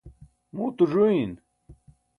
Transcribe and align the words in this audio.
muuto 0.55 0.83
ẓuyin 0.91 1.31